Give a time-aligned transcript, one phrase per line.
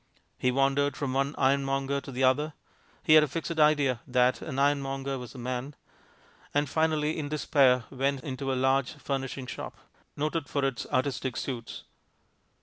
[0.39, 2.53] He wandered from one ironmonger to the other
[3.03, 5.75] (he had a fixed idea that an ironmonger was the man),
[6.55, 9.77] and finally, in despair, went into a large furnishing shop,
[10.17, 11.83] noted for its "artistic suites."